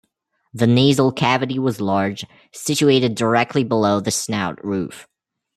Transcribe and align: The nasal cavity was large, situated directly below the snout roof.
The 0.51 0.65
nasal 0.65 1.11
cavity 1.11 1.59
was 1.59 1.79
large, 1.79 2.25
situated 2.51 3.13
directly 3.13 3.63
below 3.63 3.99
the 3.99 4.09
snout 4.09 4.57
roof. 4.65 5.07